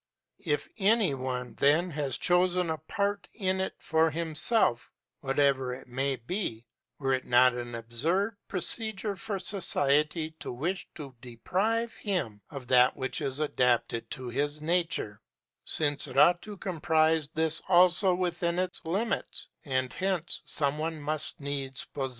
[0.43, 6.15] If any one, then, has chosen a part in it for himself, whatever it may
[6.15, 6.65] be,
[6.97, 12.97] were it not an absurd procedure for society to wish to deprive him of that
[12.97, 15.21] which is adapted to his nature
[15.65, 21.39] since it ought to comprise this also within its limits, and hence some one must
[21.39, 22.09] needs possess it?